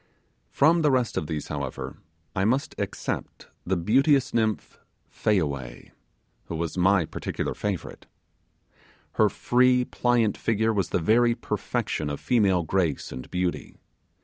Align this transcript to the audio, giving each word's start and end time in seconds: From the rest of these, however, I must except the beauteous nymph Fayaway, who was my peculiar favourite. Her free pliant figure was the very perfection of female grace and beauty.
From 0.49 0.81
the 0.81 0.89
rest 0.89 1.15
of 1.15 1.27
these, 1.27 1.49
however, 1.49 1.97
I 2.35 2.43
must 2.43 2.73
except 2.79 3.49
the 3.67 3.77
beauteous 3.77 4.33
nymph 4.33 4.79
Fayaway, 5.07 5.91
who 6.45 6.55
was 6.55 6.75
my 6.75 7.05
peculiar 7.05 7.53
favourite. 7.53 8.07
Her 9.11 9.29
free 9.29 9.85
pliant 9.85 10.37
figure 10.37 10.73
was 10.73 10.89
the 10.89 10.97
very 10.97 11.35
perfection 11.35 12.09
of 12.09 12.19
female 12.19 12.63
grace 12.63 13.11
and 13.11 13.29
beauty. 13.29 13.77